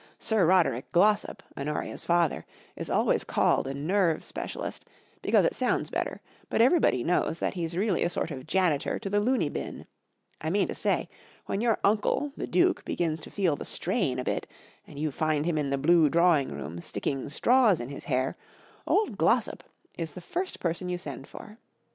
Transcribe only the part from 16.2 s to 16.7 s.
a w i n g